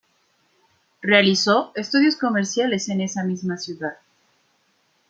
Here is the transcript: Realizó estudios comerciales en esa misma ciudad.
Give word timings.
Realizó 1.03 1.71
estudios 1.75 2.15
comerciales 2.15 2.89
en 2.89 3.01
esa 3.01 3.23
misma 3.23 3.57
ciudad. 3.57 3.97